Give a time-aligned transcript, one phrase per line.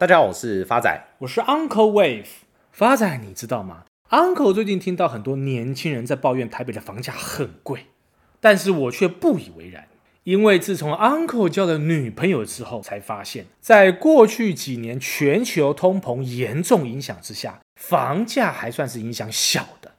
[0.00, 2.24] 大家好，我是发仔，我是 Uncle Wave。
[2.72, 7.84] 发仔，你知道吗？Uncle 最近听到很多年轻人在抱怨台北的房价很贵，
[8.40, 9.88] 但是我却不以为然，
[10.24, 19.92] 因为自从 Uncle 交了女朋友之后，才发现，在过去几年全球通膨严重影响之下，房价还算是影响小的。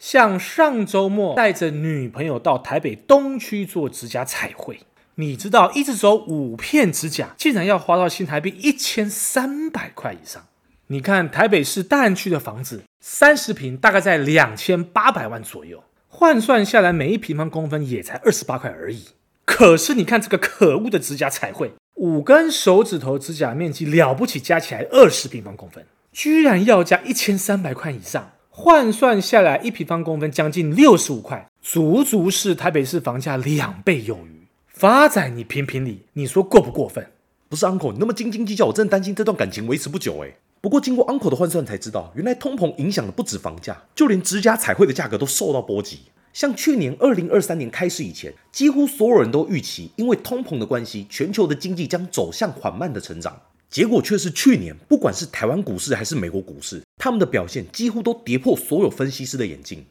[0.00, 4.80] 像上周末带着女朋友到台北东区做指甲彩绘。
[5.18, 10.44] 你知道一直走五片指甲，竟然要花到新台币一千三百块以上。
[10.88, 19.06] 你看台北市大安区的房子，三十平大概在两千八百万左右，换算下来每一平方公分也才二十八块而已。
[19.46, 34.35] 可是你看这个可恶的指甲彩绘，五根手指头指甲面积了不起，加起来二十平方公分，居然要加一千三百块以上，换算下来一平方公分将近六十五块，足足是台北市房价两倍有余。
[34.78, 37.06] 发仔，你评评理，你说过不过分？
[37.48, 40.36] 不是 uncle，你那么斤斤计较，我真的担心这段感情维持不久哎。
[40.60, 46.00] 不过经过 uncle 的换算才知道，原来通膨影响的不止房价，就连指甲彩绘的价格都受到波及。
[46.34, 53.34] 像去年二零二三年开始以前，几乎所有人都预期，因为通膨的关系，全球的经济将走向缓慢的成长。
[53.70, 59.86] 结果却是去年，不管是台湾股市还是美国股市，他们的表现几乎都跌破所有分析师的眼镜。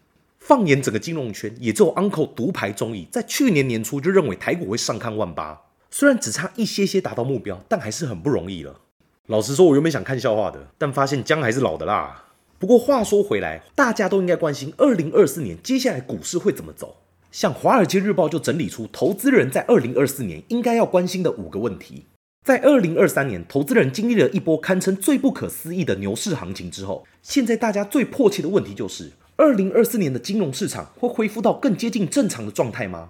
[0.48, 8.80] 放眼整个金融圈，也只有 Uncle 独排众议，在去年年初就认为台股会上看万八，虽然只差一些些达到目标，但还是很不容易了。
[9.26, 12.26] 老实说，我原本想看笑话的，但发现姜还是老的辣。
[12.60, 16.98] 不过话说回来，大家都应该关心二零二四年接下来股市会怎么走。
[17.32, 22.06] 像《华尔街日报》就整理出投资人在二零二四年应该要关心的五个问题。
[22.46, 29.12] 在二零二三年，投资人经历了一波堪称最不可思议的牛市行情之后，现在大家最迫切的问题就是。
[29.38, 33.10] 二零二四年的金融市场会恢复到更接近正常的状态吗？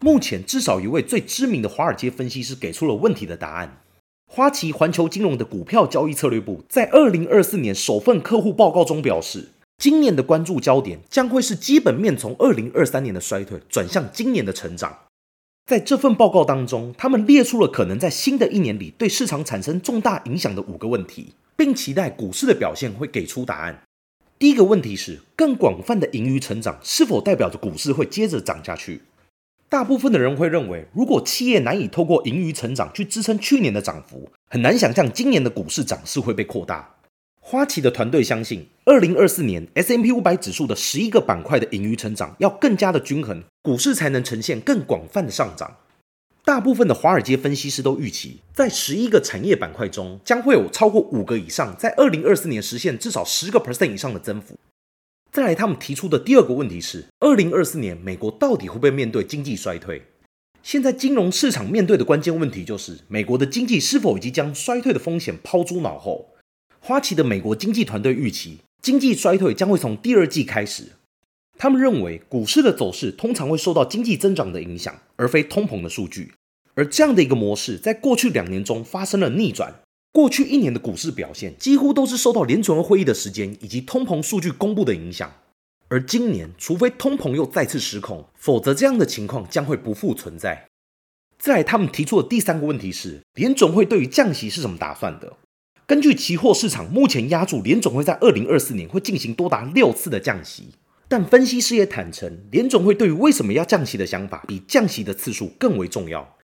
[0.00, 3.80] 目前至少一位最知名的华尔街分析师给出了问题的答案。
[4.26, 14.98] 花旗环球金融的股票交易策略部在二零二四年首份客户报告中表示，今年的关注焦点将会是基本面从二零二三年的衰退转向今年的成长。
[15.66, 23.84] 在这份报告当中，他们列出了可能在新的一年里对市场产生重大影响的五个问题，并期待股市的表现会给出答案。
[24.40, 29.02] 第一个问题是，更广泛的盈余成长是否代表着股市会接着涨下去？
[29.68, 36.94] 大部分的人会认为，如果企业难以透过盈余成长去支撑去年的涨幅，很难想象今年的股市涨势会被扩大。
[37.38, 45.76] 花旗的团队相信，二零二四年 S M P 五百指数的十一个板块的盈余成长要更加的均衡，股市才能呈现更广泛的上涨。
[46.44, 54.58] 大部分的华尔街分析师都预期，在十一个产业板块中，将会有超过五个以上，在二零二四年实现至少十个 percent 以上的增幅。
[55.30, 60.02] 再来，他们提出的第二个问题是：二零二四年美国到底会不会面对经济衰退？
[60.62, 66.34] 现在金融市场面对的关键问题就是，美国的经济是否已经将衰退的风险抛诸脑后？
[66.80, 70.84] 花旗的美国经济团队预期，经济衰退将会从第二季开始。
[71.62, 76.32] 他们认为，股市的走势通常会受到经济增长的影响，而非通膨的数据。
[76.74, 79.74] 而这样的一个模式，在过去两年中发生了逆转。
[80.10, 85.30] 过去一年的股市表现，几乎都是受到联准会会议的时间以及通膨数据公布的影响。
[85.88, 90.66] 而今年，除非通膨又再次失控，否则这样的情况将会不复存在。
[91.38, 95.36] 再来，他们提出的第三个问题是，联总会对于降息是怎么打算的？
[95.86, 100.68] 根据期货市场目前押注，联总会在二零二四年会进行多达六次的降息。
[101.10, 106.36] 但分析师也坦承，联总会对于为什么要降息的想法，比降息的次数更为重要。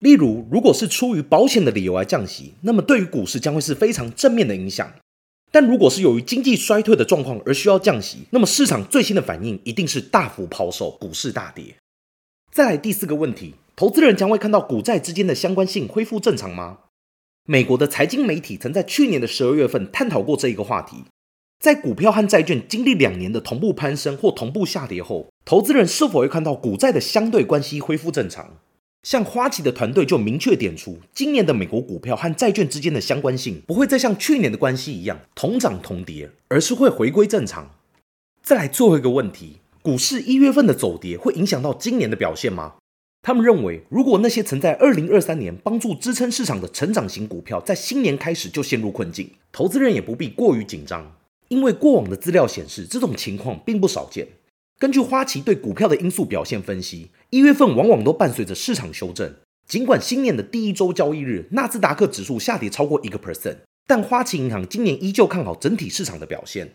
[0.00, 4.92] 例如，如果是出于保险的理由而降息，那么对于股市将会是非常正面的影响。
[5.50, 11.76] 但如果是由于经济衰退的状况而需要降息，那么市场最新的反应一定是大幅抛售，股市大跌。
[12.50, 16.80] 再来第四个问题，投资人将会看到股债之间的相关性恢复正常吗？
[17.46, 21.04] 美国的财经媒体曾在去年的十二月份探讨过这一个话题。
[21.62, 28.56] 在股票和债券经历两年的同步攀升或同步下跌后，投资人是否会看到股债的相对关系恢复正常？
[29.04, 37.70] 像花旗的团队就明确点出，今年的美国股票和债券之间的相关性不会再像去年的关系一样同涨同跌，而是会回归正常。
[38.42, 42.74] 再来最后一个问题，股市一月份的走跌会影响到今年的表现吗？
[43.22, 51.12] 他们认为，如果那些曾在二零二三年帮助支撑市场的成长型股票在新年开始就陷入困境，投资人也不必过于紧张。
[51.52, 54.26] 因为过往的资料显示，这种情况并不少见。
[54.78, 59.34] 根据花旗对股票的因素表现分析，一月份往往都伴随着市场修正。
[59.66, 66.72] 尽管新年的第一周交易日，纳斯达克指数下跌超过一个 percent，但花旗银行今年依旧看好整体市场的表现。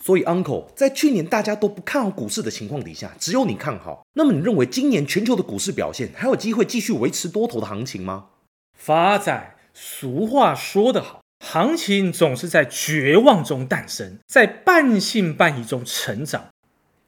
[0.00, 4.06] 所以，Uncle 在去年大家都不看好股市的情况底下，只有你看好。
[4.14, 8.28] 那么，你认为今年全球的股市表现还有机会继续维持多头的行情吗？
[8.72, 11.20] 发仔，俗话说得好。
[11.44, 16.46] 行情总是在绝望中诞生，在半信半疑中成长。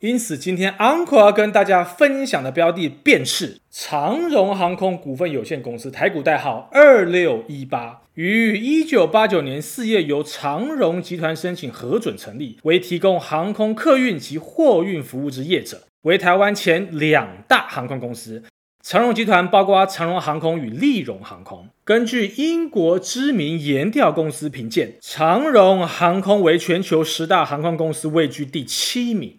[0.00, 18.44] 因此，今天 Uncle 要跟大家分享的标的便是长荣航空股份有限公司，台股代号二六一八，于一九八九年四月由长荣集团申请核准成立，为提供航空客运及货运服务之业者，为台湾前两大航空公司。
[18.88, 21.69] 长荣集团包括长荣航空与利荣航空。
[21.83, 29.38] 根据英国知名研调公司评鉴，长荣航空为全球十大航空公司，位居第七名。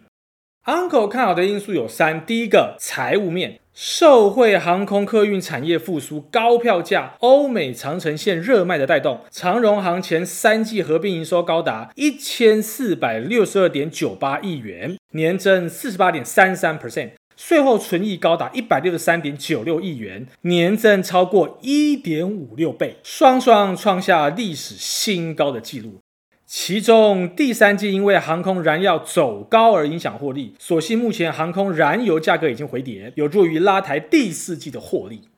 [0.66, 17.12] Uncle 看好的因素有三：第一个，财务面，受惠航空客运产业复苏、高票价、欧美长程线热卖的带动，长荣航前三季合并营收高达一千四百六十二点九八亿元，年增四十八点三三 percent。
[17.38, 26.00] 税后纯益高达一百六十三点九六亿元，年增超过一点五六倍，双双创下历史新高的纪录。
[26.44, 35.28] 其中第三季因为航空燃料走高而影响获利，所幸目前航空燃油价格已经回跌，有助于拉抬第四季的获利。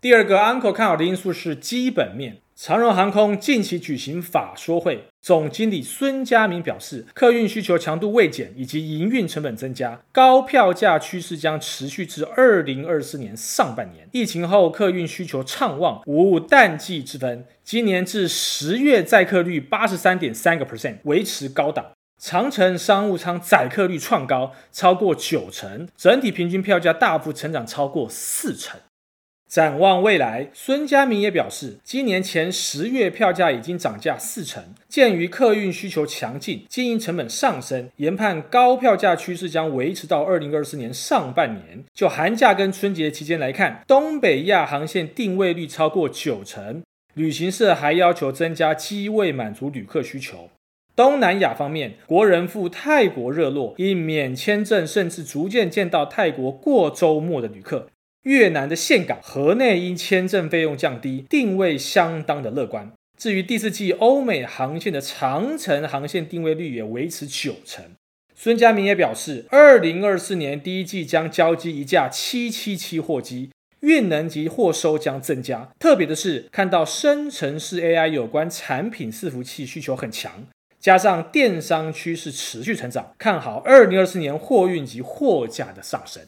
[0.00, 2.38] 第二个 Uncle 看好的因素是基本面。
[2.62, 14.06] 长荣航空近期举行法说会，总经理孙家明表示，客运需求强度未减，以及营运成本增加，高票价趋势将持续至二零二四年上半年。
[14.12, 17.46] 疫情后客运需求畅旺，无淡季之分。
[17.64, 21.86] 今年至十月载客率八十三点三个 percent，维持高档。
[22.20, 28.78] 长程商务舱载客率创高，超过九成，整体平均票价大幅成长超过四成。
[29.50, 34.62] 展望未来，孙嘉明也表示，今年前十月票价已经涨价四成。
[34.88, 41.82] 鉴于客运需求强劲，经营成本上升，研判高票价趋势将维持到二零二四年上半年。
[41.92, 50.48] 就寒假跟春节期间来看，东北亚航线定位率超过九成，旅行社还要求增加机位满足旅客需求。
[50.94, 57.88] 东南亚方面，国人赴泰国热络，因免签证，甚至逐渐见到泰国过周末的旅客。
[58.24, 62.92] 越南的岘港河内因签证费用降低，定位相当的乐观。
[63.16, 67.84] 至于第四季欧美航线的长程航线定位率也维持九成。
[68.34, 73.50] 孙家明也表示，二零二四年第一季将交机一架七七七货机，
[73.80, 75.70] 运能及货收将增加。
[75.78, 80.46] 特别的是，看到生成式 AI 有关产品伺服器需求很强，
[80.78, 86.22] 加上电商趋势持续成长，看好二零二四年货运及货价的上升。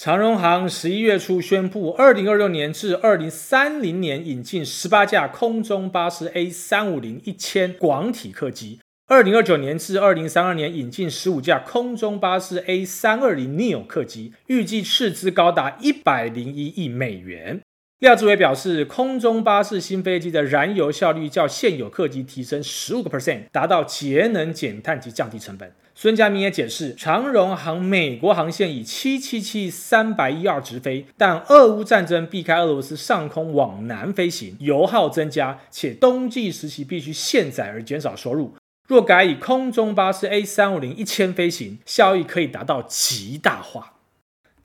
[0.00, 8.78] 长荣航十一月初宣布，二零二六年至二零三零年引进十八架空中巴士 A 三五零一千广体客机，
[9.08, 17.60] 二零二九年至二零三二年引进十五架空中巴士 A 三二零 neo 客机，预计斥资高达一百零一亿美元。
[18.00, 25.72] 廖志伟表示，空中巴士新飞机的燃油效率较现有客机提升十五个 percent，达到节能减碳及降低成本。
[25.96, 38.54] 孙嘉明也解释，长荣航美国航线以七七七三百一二直飞，但俄乌战争避开俄罗斯上空往南飞行，油耗增加，且冬季时期必须限载而减少收入。
[38.86, 43.94] 若改以空中巴士 A 三五零一千飞行，效益可以达到极大化。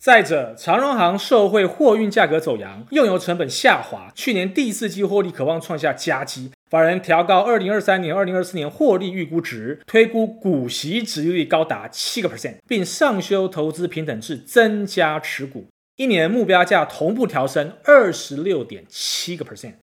[0.03, 6.51] 再者，长荣航受惠货运价格走扬，用油成本下滑，去年第四季获利可望创下佳绩。
[6.69, 19.75] 法人调高二零二三年、二零二四年获利预估值，推估股息值率高达七个 percent，并上修投资平等制，增加持股，一年目标价同步调升二十六点七个 percent。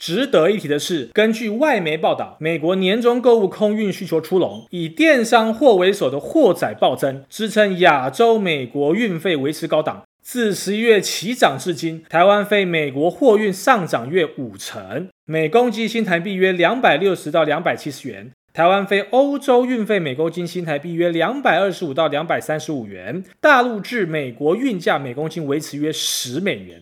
[0.00, 10.02] 值得一提的是，根据外媒报道，美国年终购物空运需求出笼，以电商货为首的货载暴增，支撑亚洲美国运费维持高档。
[10.22, 26.80] 自十一月起涨至今，台湾飞美国货运上涨约五成，每公斤新台币约两百六十到两百七十元；台湾飞欧洲运费每公斤新台币约两百二十五到两百三十五元；大陆至美国运价每公斤维持约十美元。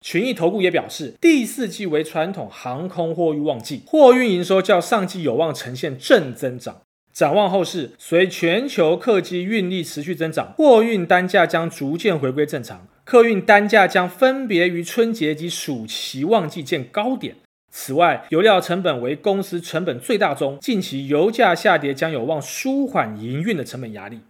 [0.00, 6.82] 群益投顾也表示，第四季为传统航空货运旺季，货运营收较上季有望呈现正增长。
[7.12, 17.34] 展望后市，随全球客机运力持续增长，货运单价将逐渐回归正常，客运单价将分别于春节及暑期旺季见高点。
[17.72, 24.20] 此外，油料成本为公司成本最大宗，近期油价下跌将有望舒缓营运的成本压力。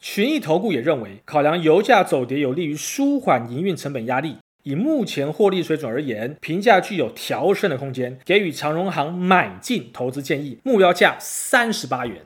[0.00, 4.36] 群益投顾也认为，考量油价走跌有利于舒缓营运成本压力。
[4.64, 12.22] 以目前获利水准而言，评价具有调升的空间，给予长荣航买进投资建议，目标价三十八元。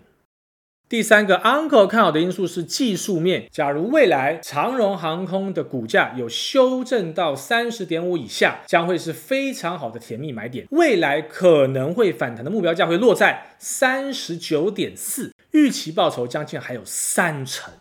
[0.89, 3.49] 第三个 Uncle 看好的因素是技术面。
[3.51, 10.67] 假如未来长荣航空的股价有修正到三十点五以下，将会是非常好的甜蜜买点。
[10.71, 17.75] 未来可能会反弹的目标价会落在三十九点四，预期报酬将近还有三成。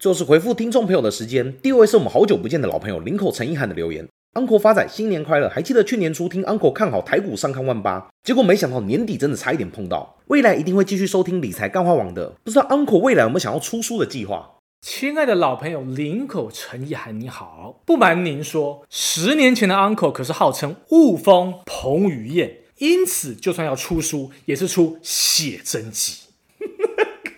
[0.00, 1.54] 就是回复听众朋友的时间。
[1.58, 4.08] 第二位是我们好久不见的老朋友林口陈意涵的留言。
[4.32, 5.46] Uncle 发仔新年快乐！
[5.50, 10.16] 还记得去年初听 Uncle 看好台股上看万八，结果没想到年底真的差一点碰到。
[10.28, 14.52] 未来一定会继续收听理财干话王的，不知道 Uncle 未来有没有想要出书的计划？
[14.80, 17.82] 亲爱的老朋友林口陈意涵，你好！
[17.84, 26.29] 不瞒您说，十年前的 Uncle 可是号称雾峰彭于晏，因此就算要出书，也是出写真集。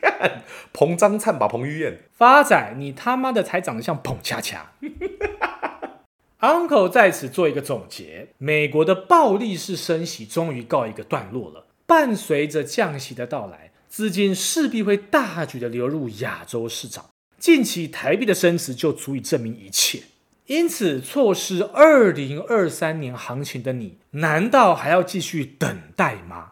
[0.72, 4.72] 彭张灿吧，彭于晏，发仔，你他妈的才长得像彭恰恰。
[6.40, 11.66] Uncle 在此做一个总结：美国的暴力式升息终于告一个段落了。
[11.86, 17.06] 伴随着降息的到来，资金势必会大举的流入亚洲市场。
[17.38, 20.02] 近期台币的升值就足以证明一切。
[20.46, 26.51] 因此，错失二零二三年行情的你，难道还要继续等待吗？